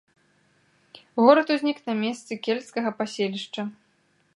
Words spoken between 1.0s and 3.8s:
Горад узнік на месцы кельцкага паселішча.